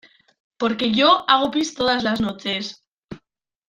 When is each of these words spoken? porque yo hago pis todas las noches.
porque 0.61 0.89
yo 0.97 1.29
hago 1.29 1.51
pis 1.51 1.71
todas 1.75 2.01
las 2.03 2.19
noches. 2.19 2.75